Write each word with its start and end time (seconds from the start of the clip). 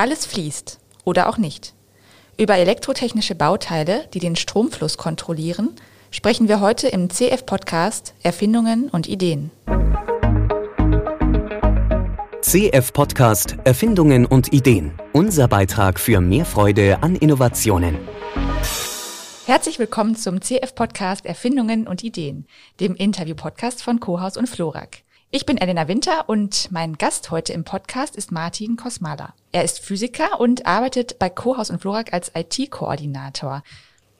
Alles 0.00 0.24
fließt 0.24 0.78
oder 1.04 1.28
auch 1.28 1.36
nicht. 1.36 1.74
Über 2.38 2.56
elektrotechnische 2.56 3.34
Bauteile, 3.34 4.08
die 4.14 4.18
den 4.18 4.34
Stromfluss 4.34 4.96
kontrollieren, 4.96 5.76
sprechen 6.10 6.48
wir 6.48 6.62
heute 6.62 6.88
im 6.88 7.10
CF-Podcast 7.10 8.14
Erfindungen 8.22 8.88
und 8.88 9.06
Ideen. 9.10 9.50
CF-Podcast 12.40 13.58
Erfindungen 13.64 14.24
und 14.24 14.54
Ideen. 14.54 14.92
Unser 15.12 15.48
Beitrag 15.48 16.00
für 16.00 16.22
mehr 16.22 16.46
Freude 16.46 17.02
an 17.02 17.14
Innovationen. 17.14 17.98
Herzlich 19.44 19.78
willkommen 19.78 20.16
zum 20.16 20.40
CF-Podcast 20.40 21.26
Erfindungen 21.26 21.86
und 21.86 22.02
Ideen, 22.02 22.46
dem 22.80 22.94
Interview-Podcast 22.94 23.82
von 23.82 24.00
Kohaus 24.00 24.38
und 24.38 24.48
Florak. 24.48 25.02
Ich 25.32 25.46
bin 25.46 25.58
Elena 25.58 25.86
Winter 25.86 26.28
und 26.28 26.72
mein 26.72 26.98
Gast 26.98 27.30
heute 27.30 27.52
im 27.52 27.62
Podcast 27.62 28.16
ist 28.16 28.32
Martin 28.32 28.74
Kosmala. 28.74 29.32
Er 29.52 29.62
ist 29.62 29.78
Physiker 29.78 30.40
und 30.40 30.66
arbeitet 30.66 31.20
bei 31.20 31.30
Kohaus 31.30 31.70
und 31.70 31.80
Florak 31.80 32.12
als 32.12 32.32
IT-Koordinator. 32.34 33.62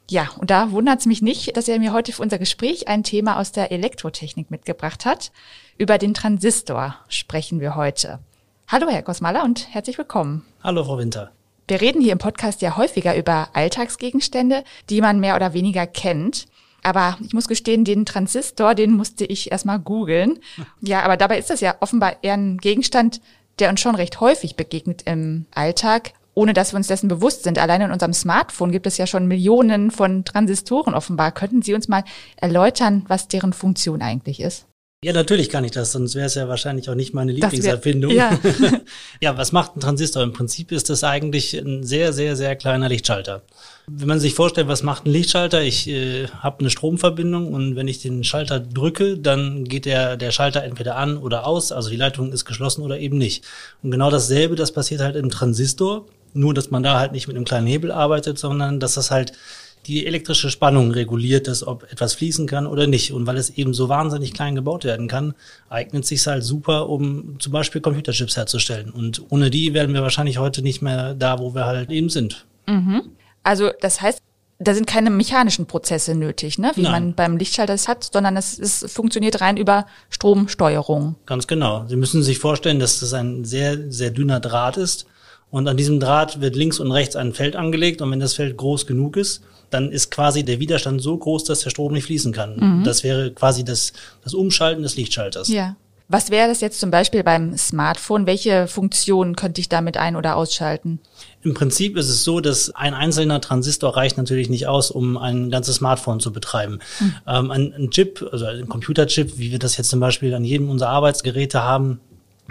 Ja, 0.09 0.29
und 0.39 0.51
da 0.53 0.71
wundert 0.71 1.01
es 1.01 1.07
mich 1.07 1.21
nicht, 1.21 1.57
dass 1.57 1.67
er 1.67 1.81
mir 1.81 1.93
heute 1.93 2.13
für 2.13 2.23
unser 2.23 2.39
Gespräch 2.39 2.87
ein 2.87 3.03
Thema 3.03 3.41
aus 3.41 3.51
der 3.51 3.73
Elektrotechnik 3.73 4.53
mitgebracht 4.53 5.05
hat. 5.05 5.33
Über 5.79 5.99
den 5.99 6.15
Transistor 6.15 6.95
sprechen 7.09 7.59
wir 7.59 7.75
heute. 7.75 8.21
Hallo, 8.69 8.89
Herr 8.89 9.03
Kosmala, 9.03 9.43
und 9.43 9.75
herzlich 9.75 9.99
willkommen. 9.99 10.47
Hallo, 10.63 10.85
Frau 10.85 10.99
Winter. 10.99 11.33
Wir 11.67 11.81
reden 11.81 12.01
hier 12.01 12.13
im 12.13 12.19
Podcast 12.19 12.63
ja 12.63 12.77
häufiger 12.77 13.17
über 13.17 13.49
Alltagsgegenstände, 13.55 14.63
die 14.91 15.01
man 15.01 15.19
mehr 15.19 15.35
oder 15.35 15.55
weniger 15.55 15.89
kennt. 15.89 16.47
Aber 16.83 17.19
ich 17.21 17.33
muss 17.33 17.49
gestehen, 17.49 17.85
den 17.85 18.07
Transistor, 18.07 18.75
den 18.75 18.93
musste 18.93 19.25
ich 19.25 19.53
erstmal 19.53 19.79
googeln. 19.79 20.39
Ja, 20.81 21.03
aber 21.03 21.17
dabei 21.17 21.39
ist 21.39 21.51
das 21.51 21.61
ja 21.61 21.77
offenbar 21.81 22.17
eher 22.23 22.35
ein 22.35 22.59
Gegenstand, 22.59 23.21
der 23.59 23.69
uns 23.69 23.81
schon 23.81 23.95
recht 23.95 24.21
häufig 24.21 24.57
begegnet 24.57 25.03
im 25.05 25.47
Alltag, 25.55 26.13
ohne 26.35 26.55
dass 26.55 26.73
wir 26.73 26.79
uns 26.79 26.87
dessen 26.87 27.09
bewusst 27.09 27.43
sind. 27.43 27.59
Allein 27.59 27.83
in 27.83 27.93
unserem 27.93 28.15
Smartphone 28.15 28.73
gibt 28.73 28.87
es 28.87 28.97
ja 28.97 29.07
schon 29.07 29.27
Millionen 29.27 29.91
von 29.91 30.25
Transistoren 30.25 30.95
offenbar. 30.95 31.33
Könnten 31.33 31.63
Sie 31.63 31.75
uns 31.75 31.89
mal 31.89 32.05
erläutern, 32.37 33.05
was 33.09 33.29
deren 33.29 33.53
Funktion 33.53 34.01
eigentlich 34.01 34.41
ist? 34.41 34.67
Ja, 35.03 35.15
natürlich 35.15 35.49
kann 35.49 35.65
ich 35.65 35.71
das, 35.71 35.93
sonst 35.93 36.15
wäre 36.15 36.27
es 36.27 36.35
ja 36.35 36.47
wahrscheinlich 36.47 36.91
auch 36.91 36.95
nicht 36.95 37.15
meine 37.15 37.33
Lieblingserfindung. 37.33 38.11
Wär, 38.11 38.39
ja. 38.39 38.39
ja, 39.23 39.39
was 39.39 39.51
macht 39.51 39.75
ein 39.75 39.81
Transistor? 39.81 40.23
Im 40.23 40.35
Prinzip 40.35 40.73
ist 40.73 40.91
das 40.91 41.05
eigentlich 41.05 41.55
ein 41.55 41.85
sehr, 41.85 42.13
sehr, 42.13 42.37
sehr 42.37 42.55
kleiner 42.55 42.91
Lichtschalter. 42.91 43.41
Wenn 43.87 44.09
man 44.09 44.21
sich 44.21 44.35
vorstellt, 44.35 44.69
was 44.69 44.83
macht 44.83 45.07
ein 45.07 45.11
Lichtschalter? 45.11 45.63
Ich 45.63 45.89
äh, 45.89 46.27
habe 46.29 46.61
eine 46.61 46.69
Stromverbindung 46.69 47.51
und 47.55 47.77
wenn 47.77 47.89
ich 47.89 48.03
den 48.03 48.25
Schalter 48.25 48.61
drücke, 48.61 49.17
dann 49.17 49.65
geht 49.65 49.87
der, 49.87 50.19
der 50.19 50.33
Schalter 50.33 50.65
entweder 50.65 50.97
an 50.97 51.17
oder 51.17 51.47
aus, 51.47 51.73
also 51.73 51.89
die 51.89 51.97
Leitung 51.97 52.31
ist 52.31 52.45
geschlossen 52.45 52.83
oder 52.83 52.99
eben 52.99 53.17
nicht. 53.17 53.43
Und 53.83 53.93
genau 53.93 54.11
dasselbe, 54.11 54.55
das 54.55 54.71
passiert 54.71 55.01
halt 55.01 55.17
im 55.17 55.31
Transistor, 55.31 56.05
nur 56.35 56.53
dass 56.53 56.71
man 56.71 56.83
da 56.83 56.99
halt 56.99 57.13
nicht 57.13 57.27
mit 57.27 57.37
einem 57.37 57.47
kleinen 57.47 57.67
Hebel 57.67 57.91
arbeitet, 57.91 58.39
sondern 58.39 58.81
dass 58.81 58.95
das 58.95 59.11
halt 59.11 59.33
die 59.87 60.07
elektrische 60.07 60.51
Spannung 60.51 60.91
reguliert, 60.91 61.49
dass 61.49 61.67
ob 61.67 61.91
etwas 61.91 62.15
fließen 62.15 62.47
kann 62.47 62.67
oder 62.67 62.87
nicht. 62.87 63.13
Und 63.13 63.27
weil 63.27 63.37
es 63.37 63.51
eben 63.51 63.75
so 63.75 63.89
wahnsinnig 63.89 64.35
klein 64.35 64.55
gebaut 64.55 64.85
werden 64.85 65.09
kann, 65.09 65.35
eignet 65.69 66.07
sich 66.07 66.27
halt 66.27 66.45
super, 66.45 66.89
um 66.89 67.41
zum 67.41 67.53
Beispiel 67.53 67.81
Computerchips 67.81 68.37
herzustellen. 68.37 68.91
Und 68.91 69.23
ohne 69.31 69.51
die 69.51 69.75
wären 69.75 69.95
wir 69.95 70.03
wahrscheinlich 70.03 70.39
heute 70.39 70.63
nicht 70.63 70.83
mehr 70.83 71.15
da, 71.15 71.39
wo 71.39 71.55
wir 71.55 71.67
halt 71.67 71.91
eben 71.91 72.09
sind. 72.09 72.47
Mhm. 72.67 73.03
Also 73.43 73.71
das 73.81 74.01
heißt, 74.01 74.21
da 74.63 74.75
sind 74.75 74.87
keine 74.87 75.09
mechanischen 75.09 75.67
Prozesse 75.67 76.15
nötig, 76.15 76.59
ne? 76.59 76.73
wie 76.75 76.83
Nein. 76.83 76.93
man 76.93 77.15
beim 77.15 77.37
Lichtschalter 77.39 77.73
es 77.73 77.89
hat, 77.89 78.11
sondern 78.13 78.37
es, 78.37 78.59
es 78.59 78.93
funktioniert 78.93 79.41
rein 79.41 79.57
über 79.57 79.87
Stromsteuerung. 80.11 81.17
Ganz 81.25 81.47
genau. 81.47 81.87
Sie 81.89 81.97
müssen 81.97 82.23
sich 82.23 82.39
vorstellen, 82.39 82.79
dass 82.79 83.01
das 83.01 83.15
ein 83.15 83.47
sehr, 83.47 83.91
sehr 83.91 84.11
dünner 84.11 84.39
Draht 84.39 84.77
ist. 84.77 85.07
Und 85.51 85.67
an 85.69 85.77
diesem 85.77 85.99
Draht 86.01 86.41
wird 86.41 86.55
links 86.57 86.79
und 86.79 86.93
rechts 86.93 87.17
ein 87.17 87.33
Feld 87.33 87.57
angelegt. 87.57 88.03
Und 88.03 88.11
wenn 88.11 88.21
das 88.21 88.35
Feld 88.35 88.57
groß 88.57 88.87
genug 88.87 89.17
ist, 89.17 89.43
dann 89.71 89.91
ist 89.93 90.11
quasi 90.11 90.45
der 90.45 90.61
Widerstand 90.61 91.01
so 91.01 91.17
groß, 91.17 91.45
dass 91.45 91.61
der 91.61 91.71
Strom 91.71 91.93
nicht 91.93 92.05
fließen 92.05 92.33
kann. 92.33 92.57
Mhm. 92.57 92.85
Das 92.85 93.05
wäre 93.05 93.31
quasi 93.33 93.65
das, 93.65 93.93
das 94.23 94.35
Umschalten 94.35 94.83
des 94.83 94.97
Lichtschalters. 94.97 95.49
Ja. 95.49 95.77
Was 96.13 96.33
wäre 96.33 96.49
das 96.49 96.61
jetzt 96.61 96.81
zum 96.81 96.91
Beispiel 96.91 97.23
beim 97.23 97.57
Smartphone? 97.57 98.27
Welche 98.27 98.67
Funktionen 98.67 99.37
könnte 99.37 99.61
ich 99.61 99.69
damit 99.69 99.97
ein- 99.97 100.17
oder 100.17 100.35
ausschalten? 100.35 100.99
Im 101.43 101.55
Prinzip 101.55 101.97
ist 101.97 102.09
es 102.09 102.25
so, 102.25 102.41
dass 102.41 102.75
ein 102.75 102.95
einzelner 102.95 103.41
Transistor 103.41 103.97
reicht 103.97 104.19
natürlich 104.19 104.51
nicht 104.51 104.67
aus, 104.67 104.91
um 104.91 105.17
ein 105.17 105.53
ganzes 105.53 105.77
Smartphone 105.77 106.19
zu 106.19 106.33
betreiben. 106.33 106.81
Mhm. 106.99 107.15
Ähm, 107.29 107.51
ein, 107.53 107.75
ein 107.75 107.91
Chip, 107.91 108.29
also 108.33 108.45
ein 108.47 108.69
Computerchip, 108.69 109.39
wie 109.39 109.53
wir 109.53 109.61
das 109.61 109.77
jetzt 109.77 109.89
zum 109.89 110.01
Beispiel 110.01 110.35
an 110.35 110.43
jedem 110.43 110.69
unserer 110.69 110.89
Arbeitsgeräte 110.89 111.63
haben, 111.63 112.01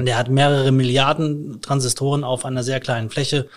der 0.05 0.17
hat 0.17 0.29
mehrere 0.29 0.71
Milliarden 0.71 1.61
Transistoren 1.61 2.23
auf 2.23 2.45
einer 2.45 2.63
sehr 2.63 2.79
kleinen 2.79 3.09
Fläche. 3.09 3.47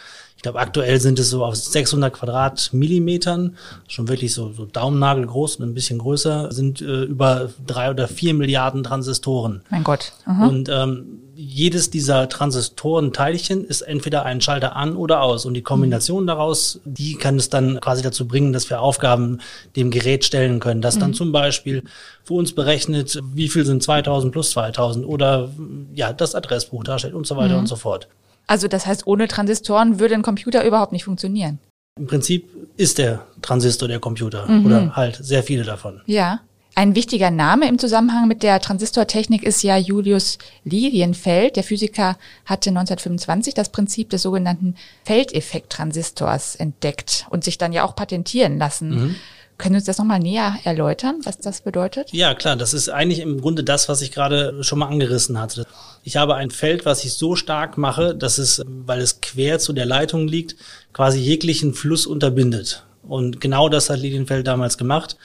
Ich 0.43 0.45
glaube, 0.45 0.59
aktuell 0.59 1.01
sind 1.01 1.21
es 1.21 1.31
so 1.31 1.45
auf 1.45 1.55
600 1.55 2.13
Quadratmillimetern, 2.13 3.57
schon 3.87 4.09
wirklich 4.09 4.35
so, 4.35 4.51
so 4.51 4.65
Daumennagel 4.65 5.25
groß 5.25 5.55
und 5.55 5.69
ein 5.69 5.73
bisschen 5.73 6.01
größer, 6.01 6.51
sind 6.51 6.81
äh, 6.81 7.05
über 7.05 7.51
drei 7.65 7.91
oder 7.91 8.09
vier 8.09 8.35
Milliarden 8.35 8.83
Transistoren. 8.83 9.63
Mein 9.71 9.85
Gott. 9.85 10.15
Mhm. 10.27 10.43
Und 10.43 10.69
ähm, 10.69 11.21
jedes 11.37 11.91
dieser 11.91 12.29
Transistorenteilchen 12.29 13.65
ist 13.65 13.83
entweder 13.83 14.25
ein 14.25 14.41
Schalter 14.41 14.75
an 14.75 14.97
oder 14.97 15.23
aus. 15.23 15.47
Und 15.47 15.55
die 15.55 15.63
Kombination 15.63 16.25
mhm. 16.25 16.27
daraus, 16.27 16.81
die 16.85 17.15
kann 17.15 17.37
es 17.37 17.49
dann 17.49 17.81
quasi 17.81 18.03
dazu 18.03 18.27
bringen, 18.27 18.53
dass 18.53 18.69
wir 18.69 18.81
Aufgaben 18.81 19.39
dem 19.77 19.93
Gerät 19.93 20.25
stellen 20.25 20.59
können. 20.59 20.83
Das 20.83 20.97
mhm. 20.97 21.01
dann 21.03 21.15
zum 21.15 21.31
Beispiel 21.31 21.85
für 22.25 22.35
uns 22.35 22.53
berechnet, 22.53 23.17
wie 23.33 23.47
viel 23.49 23.65
sind 23.65 23.81
2000 23.81 24.33
plus 24.33 24.51
2000 24.51 25.07
oder 25.07 25.51
ja, 25.95 26.13
das 26.13 26.35
Adressbuch 26.35 26.83
darstellt 26.83 27.15
und 27.15 27.29
so 27.29 27.37
weiter 27.37 27.55
mhm. 27.55 27.61
und 27.61 27.67
so 27.69 27.77
fort. 27.77 28.09
Also 28.47 28.69
das 28.69 28.87
heißt, 28.87 29.07
ohne 29.07 29.29
Transistoren 29.29 30.01
würde 30.01 30.15
ein 30.15 30.23
Computer 30.23 30.65
überhaupt 30.65 30.93
nicht 30.93 31.05
funktionieren. 31.05 31.59
Im 31.99 32.07
Prinzip 32.07 32.49
ist 32.77 32.99
der 32.99 33.27
Transistor 33.43 33.89
der 33.89 34.01
Computer 34.01 34.47
mhm. 34.51 34.67
oder 34.67 34.97
halt 34.97 35.17
sehr 35.17 35.43
viele 35.43 35.65
davon. 35.65 36.01
Ja. 36.07 36.41
Ein 36.75 36.95
wichtiger 36.95 37.31
Name 37.31 37.69
im 37.69 37.79
Zusammenhang 37.79 38.29
mit 38.29 38.43
der 38.43 38.59
Transistortechnik 38.59 39.43
ist 39.43 39.63
ja 39.63 39.77
Julius 39.77 40.39
Lilienfeld. 40.65 41.57
Der 41.57 41.65
Physiker 41.65 42.17
hatte 42.47 42.71
1925 42.71 43.53
das 43.53 43.69
Prinzip 43.69 44.09
des 44.09 44.23
sogenannten 44.23 44.77
Feldeffekt-Transistors 45.05 46.57
entdeckt 46.57 47.27
und 47.29 47.45
sich 47.45 47.59
dann 47.59 47.75
ja 47.75 47.85
auch 47.85 47.95
patentieren 47.95 48.57
lassen. 48.57 48.89
Mhm. 48.89 49.17
Können 49.63 49.75
Sie 49.75 49.79
uns 49.79 49.85
das 49.85 49.99
nochmal 49.99 50.19
näher 50.19 50.57
erläutern, 50.65 51.21
was 51.23 51.39
das 51.39 51.61
bedeutet? 51.61 52.13
Ja, 52.13 52.35
klar, 52.35 52.57
das 52.57 52.75
ist 52.75 52.89
eigentlich 52.89 53.21
im 53.21 53.41
Grunde 53.41 53.63
das, 53.63 53.89
was 53.89 54.03
ich 54.03 54.11
gerade 54.11 54.65
schon 54.65 54.81
mal 54.81 54.89
angerissen 54.89 55.41
hatte. 55.41 55.67
Ich 56.03 56.17
habe 56.17 56.35
ein 56.35 56.51
Feld, 56.51 56.85
was 56.85 57.05
ich 57.05 57.13
so 57.13 57.37
stark 57.37 57.79
mache, 57.79 58.13
dass 58.13 58.39
es, 58.39 58.65
weil 58.67 59.01
es 59.01 59.21
quer 59.21 59.61
zu 59.61 59.73
der 59.73 59.87
Leitung 59.87 60.27
liegt, 60.27 60.57
quasi 60.93 61.21
jeglichen 61.21 61.75
Fluss 61.75 62.07
unterbindet. 62.07 62.83
Und 63.05 63.41
genau 63.41 63.69
das 63.69 63.89
hat 63.89 64.01
Lilienfeld 64.01 64.49
damals 64.49 64.79
gemacht. 64.79 65.17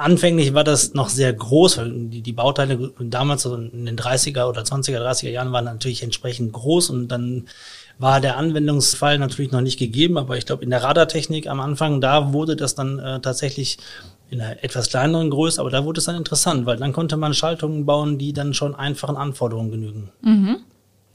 Anfänglich 0.00 0.54
war 0.54 0.64
das 0.64 0.94
noch 0.94 1.10
sehr 1.10 1.30
groß, 1.30 1.76
weil 1.76 1.92
die, 2.08 2.22
die 2.22 2.32
Bauteile 2.32 2.90
damals 2.98 3.44
in 3.44 3.84
den 3.84 3.98
30er 3.98 4.48
oder 4.48 4.62
20er, 4.62 4.98
30er 4.98 5.28
Jahren 5.28 5.52
waren 5.52 5.66
natürlich 5.66 6.02
entsprechend 6.02 6.54
groß 6.54 6.88
und 6.88 7.08
dann 7.08 7.46
war 7.98 8.22
der 8.22 8.38
Anwendungsfall 8.38 9.18
natürlich 9.18 9.52
noch 9.52 9.60
nicht 9.60 9.78
gegeben, 9.78 10.16
aber 10.16 10.38
ich 10.38 10.46
glaube 10.46 10.64
in 10.64 10.70
der 10.70 10.82
Radartechnik 10.82 11.46
am 11.48 11.60
Anfang, 11.60 12.00
da 12.00 12.32
wurde 12.32 12.56
das 12.56 12.74
dann 12.74 12.98
äh, 12.98 13.20
tatsächlich 13.20 13.76
in 14.30 14.40
einer 14.40 14.64
etwas 14.64 14.88
kleineren 14.88 15.28
Größe, 15.28 15.60
aber 15.60 15.68
da 15.68 15.84
wurde 15.84 15.98
es 15.98 16.06
dann 16.06 16.16
interessant, 16.16 16.64
weil 16.64 16.78
dann 16.78 16.94
konnte 16.94 17.18
man 17.18 17.34
Schaltungen 17.34 17.84
bauen, 17.84 18.16
die 18.16 18.32
dann 18.32 18.54
schon 18.54 18.74
einfachen 18.74 19.16
Anforderungen 19.16 19.70
genügen. 19.70 20.08
Mhm. 20.22 20.60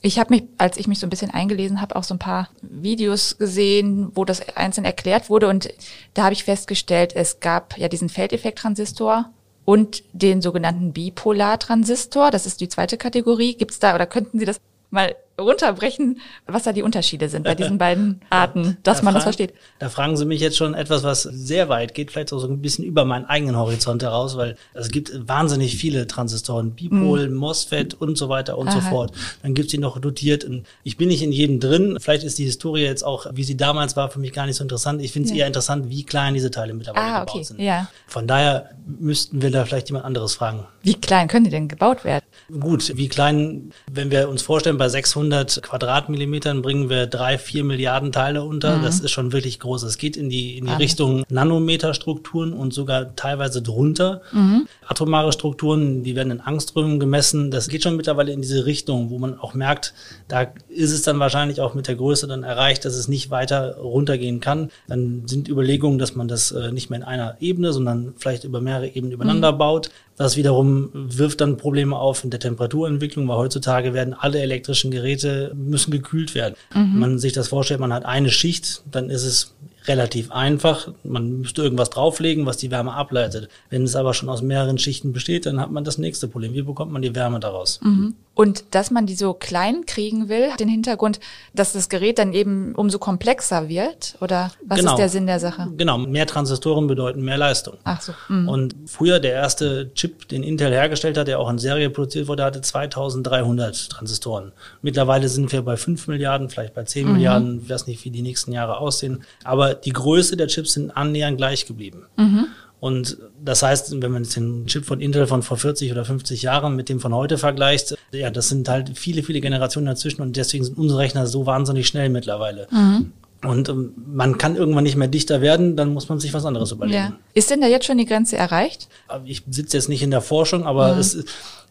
Ich 0.01 0.19
habe 0.19 0.33
mich, 0.33 0.44
als 0.57 0.78
ich 0.78 0.88
mich 0.88 1.00
so 1.00 1.07
ein 1.07 1.09
bisschen 1.09 1.31
eingelesen 1.31 1.81
habe, 1.81 1.95
auch 1.95 2.03
so 2.03 2.13
ein 2.13 2.19
paar 2.19 2.50
Videos 2.61 3.38
gesehen, 3.38 4.11
wo 4.13 4.23
das 4.23 4.56
einzeln 4.56 4.85
erklärt 4.85 5.29
wurde 5.29 5.47
und 5.50 5.69
da 6.13 6.23
habe 6.25 6.33
ich 6.33 6.44
festgestellt, 6.44 7.16
es 7.16 7.39
gab 7.39 7.78
ja 7.78 7.88
diesen 7.88 8.09
Feldeffekt-Transistor 8.09 9.31
und 9.66 10.03
den 10.13 10.41
sogenannten 10.41 10.94
Bipolar-Transistor. 10.94 12.29
Das 12.29 12.45
ist 12.45 12.61
die 12.61 12.69
zweite 12.69 12.97
Kategorie. 12.97 13.56
Gibt 13.56 13.72
es 13.72 13.79
da 13.79 13.95
oder 13.95 14.06
könnten 14.06 14.38
Sie 14.39 14.45
das 14.45 14.61
mal 14.95 15.16
runterbrechen, 15.39 16.22
was 16.47 16.63
da 16.63 16.72
die 16.72 16.81
Unterschiede 16.81 17.29
sind 17.29 17.44
bei 17.44 17.56
diesen 17.56 17.78
beiden 17.78 18.22
Arten, 18.29 18.77
dass 18.83 19.00
da 19.00 19.03
man 19.03 19.13
fragen, 19.13 19.15
das 19.15 19.24
versteht. 19.24 19.53
Da 19.80 19.89
fragen 19.89 20.15
Sie 20.18 20.25
mich 20.25 20.39
jetzt 20.39 20.57
schon 20.57 20.74
etwas, 20.74 21.03
was 21.03 21.24
sehr 21.24 21.68
weit 21.69 21.94
geht, 21.94 22.12
vielleicht 22.12 22.31
auch 22.31 22.39
so 22.39 22.47
ein 22.47 22.62
bisschen 22.62 22.86
über 22.86 23.06
meinen 23.06 23.25
eigenen 23.25 23.57
Horizont 23.57 24.01
heraus, 24.01 24.38
weil 24.38 24.56
es 24.74 24.89
gibt 24.89 25.27
wahnsinnig 25.27 25.75
viele 25.75 26.07
Transistoren, 26.07 26.71
Bipol, 26.71 27.30
mm. 27.30 27.33
MOSFET 27.33 27.94
und 27.95 28.18
so 28.18 28.30
weiter 28.30 28.57
und 28.57 28.69
Aha. 28.69 28.80
so 28.80 28.89
fort. 28.89 29.12
Dann 29.44 29.53
gibt's 29.53 29.71
die 29.71 29.77
noch 29.77 30.00
dotiert. 30.00 30.47
Ich 30.83 30.98
bin 30.98 31.09
nicht 31.09 31.21
in 31.21 31.31
jedem 31.31 31.59
drin. 31.59 31.98
Vielleicht 32.00 32.24
ist 32.24 32.38
die 32.38 32.45
Historie 32.45 32.83
jetzt 32.83 33.03
auch, 33.03 33.27
wie 33.33 33.44
sie 33.44 33.57
damals 33.57 33.98
war, 33.98 34.09
für 34.09 34.19
mich 34.19 34.31
gar 34.31 34.45
nicht 34.45 34.56
so 34.56 34.63
interessant. 34.63 35.01
Ich 35.01 35.12
finde 35.12 35.27
es 35.27 35.31
ja. 35.31 35.41
eher 35.41 35.48
interessant, 35.48 35.89
wie 35.89 36.03
klein 36.03 36.33
diese 36.33 36.51
Teile 36.51 36.74
mittlerweile 36.74 37.06
ah, 37.06 37.21
okay. 37.24 37.33
gebaut 37.33 37.45
sind. 37.45 37.59
Ja. 37.59 37.89
Von 38.07 38.27
daher 38.27 38.69
müssten 38.86 39.41
wir 39.41 39.51
da 39.51 39.65
vielleicht 39.65 39.89
jemand 39.89 40.06
anderes 40.06 40.36
fragen. 40.36 40.65
Wie 40.81 40.94
klein 40.94 41.27
können 41.27 41.45
die 41.45 41.51
denn 41.51 41.68
gebaut 41.68 42.06
werden? 42.06 42.25
Gut, 42.60 42.96
wie 42.96 43.08
klein, 43.08 43.72
wenn 43.92 44.12
wir 44.12 44.30
uns 44.30 44.42
vorstellen, 44.42 44.78
bei 44.78 44.88
600 44.88 45.62
Quadratmillimetern 45.62 46.62
bringen 46.62 46.90
wir 46.90 47.08
drei, 47.08 47.38
vier 47.38 47.64
Milliarden 47.64 48.12
Teile 48.12 48.44
unter. 48.44 48.78
Mhm. 48.78 48.84
Das 48.84 49.00
ist 49.00 49.12
schon 49.12 49.32
wirklich 49.32 49.60
groß. 49.60 49.84
Es 49.84 49.98
geht 49.98 50.16
in 50.16 50.30
die, 50.30 50.58
in 50.58 50.66
die 50.66 50.74
Richtung 50.74 51.24
Nanometerstrukturen 51.30 52.54
und 52.54 52.74
sogar 52.74 53.16
teilweise 53.16 53.62
drunter. 53.62 54.22
Mhm. 54.32 54.68
Atomare 54.88 55.32
Strukturen, 55.32 56.04
die 56.04 56.16
werden 56.16 56.32
in 56.32 56.42
Angströmen 56.42 57.00
gemessen. 57.00 57.52
Das 57.52 57.68
geht 57.68 57.84
schon 57.84 57.96
mittlerweile 57.96 58.32
in 58.32 58.42
diese 58.42 58.66
Richtung, 58.66 59.10
wo 59.10 59.18
man 59.18 59.40
auch 59.40 59.54
merkt, 59.54 59.94
da 60.28 60.48
ist 60.70 60.92
es 60.92 61.02
dann 61.02 61.20
wahrscheinlich 61.20 61.62
auch 61.62 61.74
mit 61.74 61.88
der 61.88 61.96
Größe 61.96 62.28
dann 62.28 62.44
erreicht, 62.44 62.86
dass 62.86 62.96
es 62.96 63.08
nicht 63.08 63.32
weiter 63.32 63.78
runtergehen 63.78 64.40
kann. 64.40 64.70
Dann 64.88 65.24
sind 65.26 65.50
Überlegungen, 65.50 66.00
dass 66.00 66.16
man 66.16 66.28
das 66.28 66.52
äh, 66.52 66.72
nicht 66.72 66.90
mehr 66.90 67.00
in 67.00 67.06
einer 67.06 67.38
Ebene, 67.40 67.74
sondern 67.74 68.14
vielleicht 68.18 68.44
über 68.44 68.62
mehrere 68.62 68.88
Ebenen 68.88 69.12
übereinander 69.12 69.54
mhm. 69.54 69.58
baut. 69.58 69.90
Das 70.17 70.38
wiederum 70.38 70.89
wirft 70.94 71.41
dann 71.41 71.57
Probleme 71.57 71.97
auf 71.97 72.23
in 72.23 72.29
der 72.29 72.39
Temperaturentwicklung, 72.39 73.27
weil 73.27 73.38
heutzutage 73.38 73.94
werden 73.94 74.13
alle 74.13 74.39
elektrischen 74.39 74.91
Geräte 74.91 75.51
müssen 75.56 75.91
gekühlt 75.91 76.35
werden. 76.35 76.56
Mhm. 76.73 76.94
Wenn 76.94 77.00
man 77.00 77.19
sich 77.19 77.33
das 77.33 77.50
vorstellt, 77.50 77.81
man 77.81 77.94
hat 77.94 78.06
eine 78.06 78.29
Schicht, 78.29 78.83
dann 78.89 79.09
ist 79.09 79.25
es 79.25 79.53
relativ 79.88 80.31
einfach. 80.31 80.91
Man 81.03 81.41
müsste 81.41 81.62
irgendwas 81.62 81.89
drauflegen, 81.89 82.45
was 82.45 82.57
die 82.57 82.71
Wärme 82.71 82.94
ableitet. 82.94 83.50
Wenn 83.69 83.83
es 83.83 83.95
aber 83.95 84.13
schon 84.13 84.29
aus 84.29 84.41
mehreren 84.41 84.77
Schichten 84.77 85.13
besteht, 85.13 85.45
dann 85.45 85.59
hat 85.59 85.71
man 85.71 85.83
das 85.83 85.97
nächste 85.97 86.27
Problem. 86.27 86.53
Wie 86.53 86.62
bekommt 86.62 86.91
man 86.91 87.01
die 87.01 87.13
Wärme 87.13 87.39
daraus? 87.39 87.79
Mhm. 87.83 88.15
Und 88.36 88.66
dass 88.72 88.92
man 88.92 89.06
die 89.06 89.16
so 89.16 89.34
klein 89.34 89.86
kriegen 89.86 90.28
will, 90.28 90.52
hat 90.52 90.60
den 90.60 90.68
Hintergrund, 90.68 91.22
dass 91.54 91.72
das 91.72 91.88
Gerät 91.88 92.20
dann 92.20 92.34
eben 92.34 92.76
umso 92.76 93.00
komplexer 93.00 93.70
wird? 93.70 94.16
Oder 94.20 94.52
was 94.66 94.80
genau. 94.80 94.92
ist 94.92 94.98
der 94.98 95.10
Sinn 95.10 95.26
der 95.26 95.40
Sache? 95.40 95.70
Genau, 95.78 95.98
mehr 95.98 96.28
Transistoren 96.28 96.86
bedeuten 96.86 97.22
mehr 97.22 97.38
Leistung. 97.38 97.78
Ach 97.86 98.02
so. 98.02 98.14
Mhm. 98.28 98.50
Und 98.50 98.76
früher 98.88 99.20
der 99.22 99.32
erste 99.32 99.94
Chip, 99.94 100.28
den 100.28 100.44
Intel 100.44 100.72
hergestellt 100.72 101.18
hat, 101.18 101.30
der 101.30 101.40
auch 101.40 101.50
in 101.50 101.58
Serie 101.58 101.90
produziert 101.90 102.28
wurde, 102.28 102.44
hatte 102.44 102.60
2300 102.60 103.90
Transistoren. 103.90 104.52
Mittlerweile 104.82 105.30
sind 105.30 105.52
wir 105.54 105.62
bei 105.62 105.78
5 105.78 106.08
Milliarden, 106.08 106.50
vielleicht 106.50 106.74
bei 106.74 106.84
10 106.84 107.08
mhm. 107.08 107.14
Milliarden, 107.14 107.62
ich 107.64 107.70
weiß 107.70 107.88
nicht, 107.88 108.04
wie 108.04 108.12
die 108.12 108.22
nächsten 108.22 108.52
Jahre 108.52 108.80
aussehen. 108.80 109.24
Aber 109.46 109.76
die 109.76 109.94
Größe 109.94 110.36
der 110.36 110.48
Chips 110.48 110.74
sind 110.74 110.92
annähernd 110.92 111.38
gleich 111.38 111.66
geblieben. 111.66 112.06
Mhm. 112.18 112.48
Und 112.86 113.18
das 113.44 113.64
heißt, 113.64 114.00
wenn 114.00 114.12
man 114.12 114.26
jetzt 114.26 114.36
den 114.36 114.68
Chip 114.68 114.86
von 114.86 115.02
Intel 115.02 115.26
von 115.26 115.42
vor 115.42 115.58
40 115.58 115.92
oder 115.92 116.06
50 116.06 116.44
Jahren 116.44 116.76
mit 116.76 116.88
dem 116.88 117.00
von 117.00 117.16
heute 117.16 117.40
vergleicht, 117.40 117.98
ja, 118.12 118.30
das 118.30 118.50
sind 118.50 118.70
halt 118.70 118.92
viele, 118.96 119.24
viele 119.24 119.42
Generationen 119.42 119.88
dazwischen 119.88 120.22
und 120.22 120.38
deswegen 120.38 120.64
sind 120.64 120.78
unsere 120.78 121.00
Rechner 121.00 121.26
so 121.26 121.48
wahnsinnig 121.48 121.88
schnell 121.88 122.10
mittlerweile. 122.10 122.68
Mhm. 122.70 123.12
Und 123.44 123.70
ähm, 123.70 123.94
man 124.14 124.38
kann 124.38 124.56
irgendwann 124.56 124.84
nicht 124.84 124.98
mehr 124.98 125.08
dichter 125.08 125.42
werden, 125.42 125.76
dann 125.76 125.94
muss 125.96 126.10
man 126.10 126.20
sich 126.20 126.32
was 126.36 126.46
anderes 126.46 126.74
überlegen. 126.74 126.96
Ja. 126.96 127.14
Ist 127.34 127.50
denn 127.50 127.60
da 127.60 127.66
jetzt 127.66 127.88
schon 127.88 127.98
die 127.98 128.06
Grenze 128.06 128.38
erreicht? 128.38 128.88
Ich 129.26 129.42
sitze 129.50 129.78
jetzt 129.78 129.90
nicht 129.90 130.04
in 130.04 130.12
der 130.12 130.22
Forschung, 130.22 130.68
aber 130.68 130.94
mhm. 130.94 131.00
es 131.00 131.26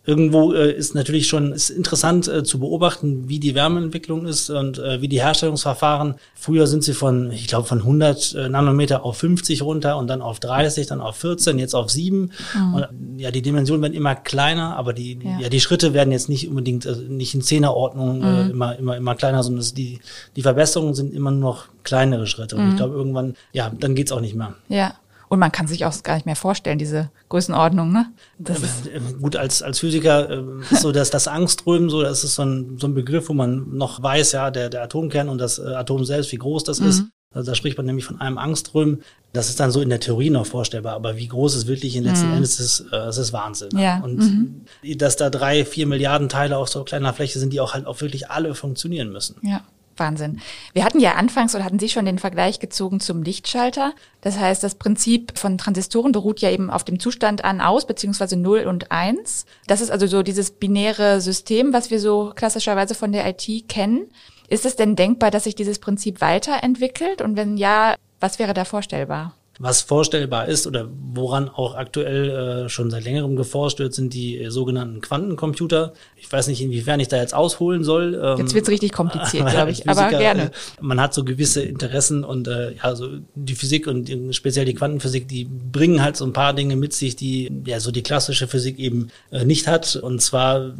irgendwo 0.06 0.53
äh, 0.53 0.71
ist 0.73 0.95
natürlich 0.95 1.27
schon 1.27 1.53
ist 1.53 1.71
interessant 1.71 2.29
äh, 2.29 2.45
zu 2.45 2.59
beobachten, 2.59 3.29
wie 3.29 3.39
die 3.39 3.55
Wärmeentwicklung 3.55 4.27
ist 4.27 4.51
und 4.51 4.79
äh, 4.79 5.01
wie 5.01 5.09
die 5.09 5.23
Herstellungsverfahren. 5.23 6.17
Früher 6.35 6.67
sind 6.67 6.85
sie 6.85 6.93
von, 6.93 7.31
ich 7.33 7.49
glaube, 7.49 7.67
von 7.67 7.79
100 7.79 8.35
äh, 8.35 8.49
Nanometer 8.49 9.05
auf 9.05 9.17
50 9.17 9.62
runter 9.62 9.97
und 9.97 10.09
dann 10.09 10.21
auf 10.21 10.41
30, 10.41 10.87
dann 10.87 11.01
auf 11.01 11.17
14, 11.17 11.59
jetzt 11.59 11.75
auf 11.75 11.91
7. 11.91 12.31
Mhm. 12.55 12.75
Und, 12.75 12.87
ja, 13.17 13.31
die 13.31 13.41
Dimensionen 13.41 13.83
werden 13.83 13.95
immer 13.95 14.15
kleiner, 14.15 14.77
aber 14.77 14.93
die, 14.93 15.19
ja. 15.23 15.39
ja 15.41 15.49
die 15.49 15.61
Schritte 15.61 15.95
werden 15.95 16.12
jetzt 16.12 16.29
nicht 16.29 16.49
unbedingt, 16.49 16.85
äh, 16.85 16.97
nicht 17.09 17.35
in 17.35 17.41
Zehnerordnung 17.41 18.23
äh, 18.23 18.27
mhm. 18.27 18.49
äh, 18.49 18.51
immer, 18.51 18.79
immer, 18.79 18.97
immer 18.97 19.15
kleiner, 19.15 19.43
sondern 19.43 19.65
die, 19.75 20.01
die 20.37 20.43
Verbesserungen 20.43 20.95
sind 20.95 21.15
immer 21.15 21.31
noch 21.31 21.69
kleinere 21.83 22.27
Schritte. 22.27 22.56
Und 22.56 22.65
mhm. 22.65 22.71
ich 22.71 22.77
glaube, 22.77 22.95
irgendwann, 22.95 23.37
ja, 23.53 23.71
dann 23.71 23.95
geht's 23.95 24.12
auch 24.12 24.21
nicht 24.21 24.35
mehr. 24.35 24.55
Ja. 24.69 24.95
Und 25.29 25.38
man 25.38 25.53
kann 25.53 25.67
sich 25.67 25.85
auch 25.85 26.03
gar 26.03 26.15
nicht 26.15 26.26
mehr 26.26 26.37
vorstellen, 26.37 26.79
diese 26.79 27.11
Größenordnung, 27.29 27.93
ne? 27.93 28.06
Das 28.38 28.59
ist 28.59 28.91
Gut, 29.21 29.37
als, 29.37 29.62
als 29.62 29.79
Physiker 29.79 30.31
äh, 30.31 30.44
ist 30.71 30.82
so, 30.82 30.93
dass 30.93 31.11
das 31.11 31.29
Angströmen, 31.29 31.88
so, 31.91 32.03
das 32.03 32.25
ist 32.25 32.35
so 32.35 32.43
ein, 32.43 32.79
so 32.79 32.87
ein 32.87 32.94
Begriff, 32.94 33.29
wo 33.29 33.35
man 33.35 33.76
noch 33.76 34.03
weiß, 34.03 34.32
ja, 34.32 34.50
der, 34.50 34.71
der 34.71 34.82
Atomkern 34.82 35.29
und 35.29 35.38
das 35.38 35.59
äh, 35.59 35.75
Atom 35.75 36.05
selbst, 36.05 36.32
wie 36.32 36.37
groß 36.37 36.65
das 36.65 36.81
mhm. 36.81 36.88
ist. 36.88 37.05
Also 37.35 37.50
da 37.50 37.56
spricht 37.56 37.76
man 37.76 37.87
nämlich 37.87 38.05
von 38.05 38.21
einem 38.21 38.38
Angströmen. 38.38 39.03
Das 39.32 39.49
ist 39.49 39.59
dann 39.59 39.73
so 39.73 39.81
in 39.81 39.88
der 39.88 39.99
Theorie 39.99 40.31
noch 40.31 40.47
vorstellbar, 40.47 40.94
aber 40.94 41.17
wie 41.17 41.27
groß 41.27 41.56
es 41.56 41.67
wirklich 41.67 41.97
in 41.97 42.05
letzten 42.05 42.29
mhm. 42.29 42.35
Endes 42.35 42.61
ist, 42.61 42.81
äh, 42.81 42.91
das 42.93 43.19
ist 43.19 43.32
Wahnsinn. 43.32 43.77
Ja. 43.77 43.99
Und 44.00 44.19
mhm. 44.19 44.65
dass 44.97 45.17
da 45.17 45.31
drei, 45.31 45.65
vier 45.65 45.87
Milliarden 45.87 46.29
Teile 46.29 46.56
auf 46.56 46.69
so 46.69 46.85
kleiner 46.85 47.12
Fläche 47.12 47.41
sind, 47.41 47.53
die 47.53 47.61
auch 47.61 47.75
halt 47.75 47.87
auch 47.87 48.00
wirklich 48.00 48.31
alle 48.31 48.55
funktionieren 48.55 49.11
müssen. 49.11 49.37
Ja. 49.43 49.62
Wahnsinn. 49.96 50.41
Wir 50.73 50.85
hatten 50.85 51.00
ja 51.00 51.14
anfangs 51.14 51.55
oder 51.55 51.64
hatten 51.64 51.79
Sie 51.79 51.88
schon 51.88 52.05
den 52.05 52.19
Vergleich 52.19 52.61
gezogen 52.61 53.00
zum 53.00 53.23
Lichtschalter. 53.23 53.93
Das 54.20 54.38
heißt, 54.38 54.62
das 54.62 54.76
Prinzip 54.76 55.38
von 55.38 55.58
Transistoren 55.58 56.12
beruht 56.12 56.41
ja 56.41 56.50
eben 56.50 56.70
auf 56.70 56.85
dem 56.85 56.99
Zustand 56.99 57.44
an 57.44 57.61
aus, 57.61 57.87
beziehungsweise 57.87 58.37
0 58.37 58.64
und 58.64 58.91
1. 58.91 59.46
Das 59.67 59.81
ist 59.81 59.91
also 59.91 60.06
so 60.06 60.23
dieses 60.23 60.50
binäre 60.50 61.20
System, 61.20 61.73
was 61.73 61.91
wir 61.91 62.00
so 62.00 62.32
klassischerweise 62.35 62.94
von 62.94 63.12
der 63.12 63.26
IT 63.29 63.69
kennen. 63.69 64.06
Ist 64.49 64.67
es 64.67 64.76
denn 64.76 64.96
denkbar, 64.96 65.31
dass 65.31 65.44
sich 65.44 65.55
dieses 65.55 65.79
Prinzip 65.79 66.20
weiterentwickelt? 66.20 67.23
Und 67.23 67.37
wenn 67.37 67.56
ja, 67.56 67.94
was 68.20 68.38
wäre 68.38 68.55
da 68.55 68.64
vorstellbar? 68.64 69.35
Was 69.59 69.83
vorstellbar 69.83 70.49
ist 70.49 70.67
oder 70.67 70.89
woran 70.91 71.49
auch 71.49 71.77
aktuell 71.77 72.65
äh, 72.65 72.69
schon 72.69 72.91
seit 72.91 73.05
längerem 73.05 73.37
geforscht 73.37 73.79
wird, 73.79 73.95
sind 73.95 74.12
die 74.12 74.39
äh, 74.39 74.51
sogenannten 74.51 75.01
Quantencomputer. 75.01 75.93
Ich 76.17 76.31
weiß 76.31 76.49
nicht, 76.49 76.61
inwiefern 76.61 76.99
ich 76.99 77.09
da 77.09 77.19
jetzt 77.19 77.35
ausholen 77.35 77.85
soll. 77.85 78.21
Ähm, 78.21 78.39
jetzt 78.39 78.55
wird's 78.55 78.69
richtig 78.69 78.93
kompliziert, 78.93 79.47
glaube 79.51 79.71
ich, 79.71 79.85
Physiker, 79.85 80.06
aber 80.09 80.19
gerne. 80.19 80.43
Äh, 80.43 80.51
man 80.81 81.01
hat 81.01 81.15
so 81.15 81.23
gewisse 81.25 81.62
Interessen 81.62 82.25
und 82.25 82.49
äh, 82.49 82.75
ja, 82.75 82.97
so 82.97 83.09
die 83.35 83.55
Physik 83.55 83.87
und 83.87 84.11
speziell 84.35 84.65
die 84.65 84.75
Quantenphysik, 84.75 85.29
die 85.29 85.45
bringen 85.45 86.03
halt 86.03 86.17
so 86.17 86.25
ein 86.25 86.33
paar 86.33 86.53
Dinge 86.53 86.75
mit 86.75 86.93
sich, 86.93 87.15
die 87.15 87.53
ja 87.65 87.79
so 87.79 87.93
die 87.93 88.03
klassische 88.03 88.49
Physik 88.49 88.79
eben 88.81 89.11
äh, 89.31 89.45
nicht 89.45 89.69
hat. 89.69 89.95
Und 89.97 90.21
zwar 90.21 90.75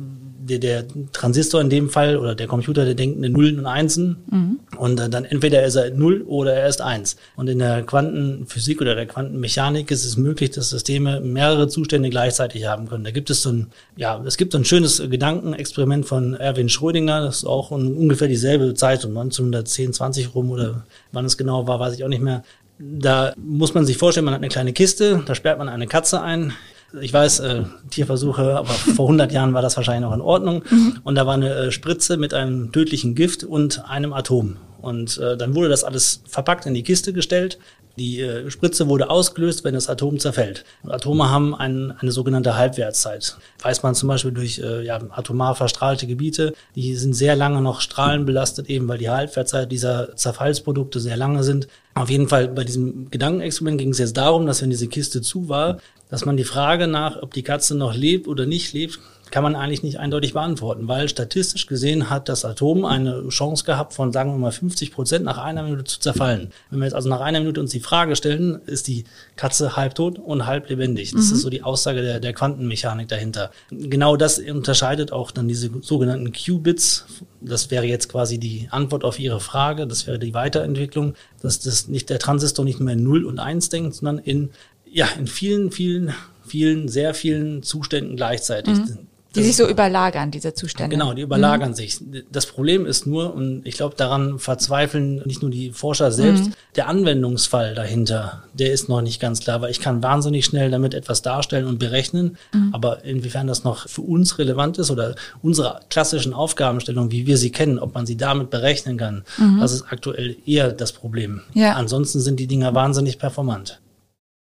der, 0.47 0.59
der 0.59 0.85
Transistor 1.13 1.61
in 1.61 1.71
dem 1.71 1.89
Fall 1.89 2.17
oder 2.17 2.35
der 2.35 2.47
Computer, 2.47 2.85
der 2.85 2.95
denkt 2.95 3.25
in 3.25 3.33
Nullen 3.33 3.59
und 3.59 3.67
Einsen. 3.67 4.17
Mhm. 4.31 4.61
Und 4.77 5.01
äh, 5.01 5.09
dann 5.09 5.25
entweder 5.25 5.65
ist 5.65 5.77
er 5.77 5.91
Null 5.91 6.23
oder 6.23 6.55
er 6.55 6.69
ist 6.69 6.81
Eins. 6.81 7.17
Und 7.37 7.49
in 7.49 7.59
der 7.59 7.83
Quantenphysik 7.83 8.81
oder 8.81 8.95
der 8.95 9.07
Quantenmechanik 9.07 9.91
ist 9.91 10.05
es 10.05 10.17
möglich, 10.17 10.51
dass 10.51 10.71
Systeme 10.71 11.21
mehrere 11.21 11.69
Zustände 11.69 12.11
gleichzeitig 12.11 12.67
haben 12.67 12.89
können. 12.89 13.05
Da 13.05 13.11
gibt 13.11 13.31
es 13.31 13.43
so 13.43 13.51
ein, 13.51 13.69
ja, 13.97 14.23
es 14.25 14.37
gibt 14.37 14.53
so 14.53 14.59
ein 14.59 14.65
schönes 14.65 15.03
Gedankenexperiment 15.09 16.07
von 16.07 16.35
Erwin 16.35 16.69
Schrödinger, 16.69 17.23
das 17.23 17.39
ist 17.39 17.45
auch 17.45 17.71
um 17.71 17.97
ungefähr 17.97 18.29
dieselbe 18.29 18.75
Zeit, 18.75 19.05
um 19.05 19.17
1910, 19.17 19.93
20 19.93 20.35
rum 20.35 20.51
oder 20.51 20.85
wann 21.13 21.25
es 21.25 21.37
genau 21.37 21.67
war, 21.67 21.81
weiß 21.81 21.95
ich 21.95 22.05
auch 22.05 22.09
nicht 22.09 22.23
mehr. 22.23 22.43
Da 22.79 23.35
muss 23.37 23.73
man 23.73 23.87
sich 23.87 23.97
vorstellen, 23.97 24.25
man 24.25 24.35
hat 24.35 24.41
eine 24.41 24.49
kleine 24.49 24.73
Kiste, 24.73 25.23
da 25.25 25.35
sperrt 25.35 25.59
man 25.59 25.69
eine 25.69 25.87
Katze 25.87 26.21
ein 26.21 26.53
ich 27.01 27.13
weiß, 27.13 27.41
äh, 27.41 27.63
Tierversuche, 27.91 28.57
aber 28.57 28.69
vor 28.69 29.07
100 29.07 29.33
Jahren 29.33 29.55
war 29.55 29.63
das 29.63 29.77
wahrscheinlich 29.77 30.09
noch 30.09 30.15
in 30.15 30.21
Ordnung. 30.21 30.63
Mhm. 30.71 31.01
Und 31.05 31.15
da 31.15 31.27
war 31.27 31.35
eine 31.35 31.55
äh, 31.55 31.71
Spritze 31.71 32.17
mit 32.17 32.35
einem 32.35 32.73
tödlichen 32.73 33.15
Gift 33.15 33.45
und 33.45 33.89
einem 33.89 34.13
Atom. 34.13 34.57
Und 34.81 35.19
äh, 35.19 35.37
dann 35.37 35.55
wurde 35.55 35.69
das 35.69 35.83
alles 35.83 36.23
verpackt 36.29 36.67
in 36.67 36.75
die 36.75 36.83
Kiste 36.83 37.13
gestellt. 37.13 37.59
Die 37.97 38.21
äh, 38.21 38.51
Spritze 38.51 38.89
wurde 38.89 39.09
ausgelöst, 39.09 39.65
wenn 39.65 39.75
das 39.75 39.89
Atom 39.89 40.19
zerfällt. 40.19 40.65
Und 40.83 40.91
Atome 40.91 41.31
haben 41.31 41.55
ein, 41.55 41.95
eine 42.01 42.13
sogenannte 42.13 42.57
Halbwertszeit. 42.57 43.37
Weiß 43.63 43.83
man 43.83 43.95
zum 43.95 44.09
Beispiel 44.09 44.33
durch 44.33 44.59
äh, 44.59 44.85
ja, 44.85 45.01
atomar 45.11 45.55
verstrahlte 45.55 46.07
Gebiete, 46.07 46.55
die 46.75 46.97
sind 46.97 47.15
sehr 47.15 47.37
lange 47.37 47.63
noch 47.63 47.81
strahlenbelastet, 47.81 48.69
eben 48.69 48.89
weil 48.89 48.99
die 48.99 49.11
Halbwertszeit 49.11 49.71
dieser 49.71 50.17
Zerfallsprodukte 50.17 50.99
sehr 50.99 51.17
lange 51.17 51.45
sind. 51.45 51.69
Auf 51.95 52.11
jeden 52.11 52.29
Fall 52.29 52.49
bei 52.49 52.65
diesem 52.65 53.11
Gedankenexperiment 53.11 53.79
ging 53.79 53.91
es 53.91 53.99
jetzt 53.99 54.17
darum, 54.17 54.47
dass 54.47 54.63
wenn 54.63 54.71
diese 54.71 54.89
Kiste 54.89 55.23
zu 55.23 55.49
war, 55.49 55.79
dass 56.11 56.25
man 56.25 56.37
die 56.37 56.45
Frage 56.45 56.87
nach, 56.87 57.23
ob 57.23 57.35
die 57.35 57.43
Katze 57.43 57.77
noch 57.77 57.95
lebt 57.95 58.27
oder 58.29 58.47
nicht 58.47 58.73
lebt, 58.73 58.99
kann 59.31 59.43
man 59.43 59.57
eigentlich 59.57 59.83
nicht 59.83 59.99
eindeutig 59.99 60.35
beantworten, 60.35 60.87
weil 60.87 61.09
statistisch 61.09 61.67
gesehen 61.67 62.11
hat 62.11 62.29
das 62.29 62.45
Atom 62.45 62.85
eine 62.85 63.29
Chance 63.31 63.65
gehabt 63.65 63.93
von, 63.93 64.13
sagen 64.13 64.31
wir 64.31 64.39
mal, 64.39 64.53
50 64.53 64.93
Prozent 64.93 65.25
nach 65.25 65.39
einer 65.39 65.63
Minute 65.63 65.85
zu 65.85 65.99
zerfallen. 65.99 66.51
Wenn 66.71 66.79
wir 66.79 66.85
jetzt 66.85 66.95
also 66.95 67.09
nach 67.09 67.21
einer 67.21 67.41
Minute 67.41 67.61
uns 67.61 67.73
die 67.73 67.81
Frage 67.81 68.15
stellen, 68.15 68.61
ist 68.67 68.87
die 68.87 69.05
Katze 69.35 69.77
halbtot 69.77 70.19
und 70.19 70.47
halb 70.47 70.69
lebendig? 70.69 71.13
Das 71.13 71.27
mhm. 71.27 71.33
ist 71.33 71.41
so 71.41 71.51
die 71.51 71.63
Aussage 71.63 72.03
der, 72.03 72.21
der 72.21 72.33
Quantenmechanik 72.33 73.09
dahinter. 73.09 73.51
Genau 73.71 74.17
das 74.17 74.39
unterscheidet 74.39 75.11
auch 75.11 75.33
dann 75.33 75.49
diese 75.49 75.71
sogenannten 75.81 76.33
Qubits. 76.33 77.07
Das 77.45 77.71
wäre 77.71 77.85
jetzt 77.85 78.09
quasi 78.09 78.39
die 78.39 78.69
Antwort 78.71 79.05
auf 79.05 79.19
Ihre 79.19 79.41
Frage. 79.41 79.87
Das 79.87 80.07
wäre 80.07 80.19
die 80.19 80.35
Weiterentwicklung, 80.35 81.15
dass 81.43 81.61
das 81.61 81.89
nicht 81.89 82.11
der 82.11 82.19
Transistor 82.19 82.65
nicht 82.65 82.81
mehr 82.81 82.95
in 82.95 83.03
0 83.03 83.25
und 83.25 83.39
1 83.39 83.69
denkt, 83.69 83.95
sondern 83.95 84.19
in 84.19 84.51
ja, 84.95 85.09
in 85.19 85.27
vielen, 85.27 85.73
vielen, 85.73 86.15
vielen, 86.47 86.89
sehr 86.89 87.15
vielen 87.15 87.65
Zuständen 87.65 88.15
gleichzeitig. 88.15 88.79
Mhm. 88.79 89.09
Die 89.35 89.43
sich 89.43 89.57
so 89.57 89.69
überlagern, 89.69 90.31
diese 90.31 90.55
Zustände. 90.55 90.97
Genau, 90.97 91.13
die 91.13 91.23
überlagern 91.23 91.71
mhm. 91.71 91.75
sich. 91.75 91.99
Das 92.31 92.47
Problem 92.47 92.87
ist 92.87 93.07
nur, 93.07 93.35
und 93.35 93.67
ich 93.67 93.77
glaube, 93.77 93.97
daran 93.97 94.39
verzweifeln 94.39 95.23
nicht 95.25 95.43
nur 95.43 95.51
die 95.51 95.73
Forscher 95.73 96.13
selbst, 96.13 96.47
mhm. 96.47 96.53
der 96.77 96.89
Anwendungsfall 96.89 97.75
dahinter, 97.75 98.45
der 98.53 98.73
ist 98.73 98.89
noch 98.89 99.03
nicht 99.03 99.21
ganz 99.21 99.41
klar, 99.41 99.61
weil 99.61 99.71
ich 99.71 99.81
kann 99.81 100.03
wahnsinnig 100.03 100.45
schnell 100.45 100.71
damit 100.71 100.95
etwas 100.95 101.23
darstellen 101.23 101.67
und 101.67 101.79
berechnen, 101.79 102.37
mhm. 102.53 102.71
aber 102.73 103.05
inwiefern 103.05 103.47
das 103.47 103.65
noch 103.65 103.89
für 103.89 104.03
uns 104.03 104.39
relevant 104.39 104.79
ist 104.79 104.91
oder 104.91 105.15
unsere 105.43 105.81
klassischen 105.91 106.33
Aufgabenstellungen, 106.33 107.11
wie 107.11 107.27
wir 107.27 107.37
sie 107.37 107.51
kennen, 107.51 107.79
ob 107.79 107.95
man 107.95 108.07
sie 108.07 108.17
damit 108.17 108.51
berechnen 108.51 108.97
kann, 108.97 109.25
mhm. 109.39 109.61
das 109.61 109.73
ist 109.73 109.85
aktuell 109.91 110.37
eher 110.47 110.73
das 110.73 110.93
Problem. 110.93 111.41
Ja. 111.55 111.75
Ansonsten 111.75 112.21
sind 112.21 112.39
die 112.39 112.47
Dinger 112.47 112.75
wahnsinnig 112.75 113.19
performant. 113.19 113.81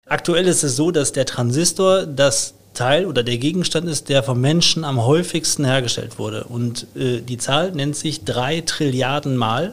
Aktuell 0.08 0.46
ist 0.46 0.62
es 0.62 0.76
so, 0.76 0.92
dass 0.92 1.12
der 1.12 1.26
Transistor 1.26 2.06
das 2.06 2.54
Teil 2.76 3.06
oder 3.06 3.24
der 3.24 3.38
Gegenstand 3.38 3.88
ist, 3.88 4.08
der 4.08 4.22
vom 4.22 4.40
Menschen 4.40 4.84
am 4.84 5.04
häufigsten 5.04 5.64
hergestellt 5.64 6.18
wurde. 6.18 6.44
Und 6.44 6.86
äh, 6.94 7.20
die 7.20 7.38
Zahl 7.38 7.72
nennt 7.72 7.96
sich 7.96 8.24
drei 8.24 8.60
Trilliarden 8.60 9.36
Mal. 9.36 9.72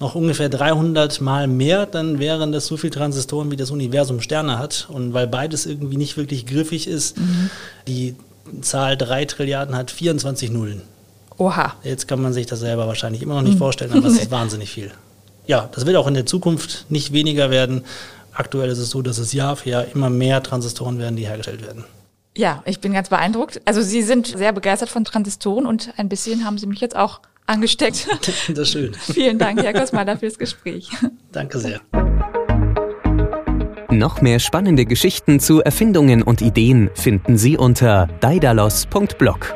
Noch 0.00 0.14
ungefähr 0.14 0.48
300 0.48 1.20
Mal 1.20 1.46
mehr, 1.46 1.86
dann 1.86 2.18
wären 2.18 2.52
das 2.52 2.66
so 2.66 2.76
viele 2.76 2.92
Transistoren, 2.92 3.50
wie 3.50 3.56
das 3.56 3.70
Universum 3.70 4.20
Sterne 4.20 4.58
hat. 4.58 4.88
Und 4.90 5.14
weil 5.14 5.26
beides 5.26 5.64
irgendwie 5.64 5.96
nicht 5.96 6.16
wirklich 6.16 6.44
griffig 6.44 6.88
ist, 6.88 7.16
mhm. 7.16 7.50
die 7.86 8.16
Zahl 8.60 8.96
3 8.96 9.24
Trilliarden 9.24 9.76
hat 9.76 9.90
24 9.90 10.50
Nullen. 10.50 10.82
Oha. 11.38 11.74
Jetzt 11.84 12.08
kann 12.08 12.20
man 12.20 12.32
sich 12.32 12.46
das 12.46 12.60
selber 12.60 12.86
wahrscheinlich 12.86 13.22
immer 13.22 13.34
noch 13.34 13.42
nicht 13.42 13.54
mhm. 13.54 13.58
vorstellen, 13.58 13.92
aber 13.92 14.08
es 14.08 14.18
ist 14.18 14.30
wahnsinnig 14.32 14.70
viel. 14.70 14.90
Ja, 15.46 15.68
das 15.72 15.86
wird 15.86 15.96
auch 15.96 16.06
in 16.06 16.14
der 16.14 16.26
Zukunft 16.26 16.86
nicht 16.88 17.12
weniger 17.12 17.50
werden. 17.50 17.84
Aktuell 18.32 18.70
ist 18.70 18.78
es 18.78 18.90
so, 18.90 19.02
dass 19.02 19.18
es 19.18 19.32
Jahr 19.32 19.56
für 19.56 19.70
Jahr 19.70 19.84
immer 19.94 20.10
mehr 20.10 20.42
Transistoren 20.42 20.98
werden, 20.98 21.16
die 21.16 21.26
hergestellt 21.26 21.64
werden. 21.64 21.84
Ja, 22.36 22.62
ich 22.64 22.80
bin 22.80 22.92
ganz 22.92 23.10
beeindruckt. 23.10 23.60
Also 23.64 23.82
Sie 23.82 24.02
sind 24.02 24.26
sehr 24.26 24.52
begeistert 24.52 24.88
von 24.88 25.04
Transistoren 25.04 25.66
und 25.66 25.92
ein 25.96 26.08
bisschen 26.08 26.44
haben 26.44 26.56
Sie 26.58 26.66
mich 26.66 26.80
jetzt 26.80 26.96
auch 26.96 27.20
angesteckt. 27.46 28.08
Das 28.48 28.48
ist 28.48 28.72
schön. 28.72 28.94
Vielen 28.98 29.38
Dank, 29.38 29.62
Herr 29.62 29.72
Kosmala, 29.72 30.16
fürs 30.16 30.38
Gespräch. 30.38 30.90
Danke 31.32 31.58
sehr. 31.58 31.80
Noch 33.90 34.22
mehr 34.22 34.38
spannende 34.38 34.86
Geschichten 34.86 35.38
zu 35.38 35.60
Erfindungen 35.60 36.22
und 36.22 36.40
Ideen 36.40 36.90
finden 36.94 37.36
Sie 37.36 37.58
unter 37.58 38.08
daidalos.blog. 38.20 39.54